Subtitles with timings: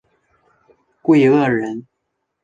[1.03, 1.85] 桂萼人。